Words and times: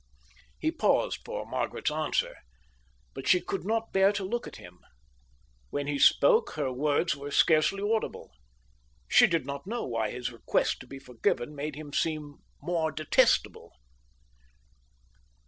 He 0.57 0.71
paused 0.71 1.19
for 1.23 1.45
Margaret's 1.45 1.91
answer. 1.91 2.37
But 3.13 3.27
she 3.27 3.39
could 3.39 3.63
not 3.63 3.93
bear 3.93 4.11
to 4.13 4.23
look 4.23 4.47
at 4.47 4.55
him. 4.55 4.79
When 5.69 5.85
she 5.85 5.99
spoke, 5.99 6.53
her 6.53 6.73
words 6.73 7.15
were 7.15 7.29
scarcely 7.29 7.83
audible. 7.83 8.31
She 9.07 9.27
did 9.27 9.45
not 9.45 9.67
know 9.67 9.85
why 9.85 10.09
his 10.09 10.31
request 10.31 10.79
to 10.79 10.87
be 10.87 10.97
forgiven 10.97 11.53
made 11.53 11.75
him 11.75 11.93
seem 11.93 12.37
more 12.63 12.91
detestable. 12.91 13.73